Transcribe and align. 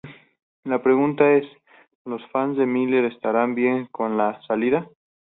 La 0.63 0.81
pregunta 0.81 1.31
es, 1.33 1.45
¿los 2.05 2.25
fans 2.31 2.57
de 2.57 2.65
Miller 2.65 3.05
estarán 3.05 3.53
bien 3.53 3.85
con 3.91 4.17
la 4.17 4.41
salida? 4.47 4.89